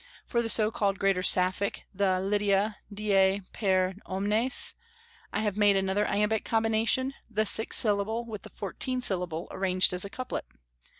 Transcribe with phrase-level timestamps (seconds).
[0.25, 4.73] For the so called greater Sapphic, the "Lydia, die per omnes"
[5.31, 10.03] I have made another iambic combination, the six syllable with the fourteen syllable, arranged as
[10.03, 10.45] a couplet.